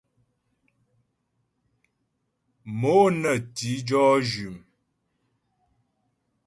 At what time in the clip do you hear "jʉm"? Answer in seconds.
4.29-4.55